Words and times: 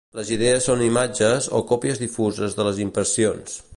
Les 0.19 0.29
idees 0.35 0.69
són 0.69 0.81
imatges 0.85 1.49
o 1.59 1.61
còpies 1.73 2.01
difuses 2.05 2.57
de 2.61 2.67
les 2.69 2.81
impressions. 2.87 3.61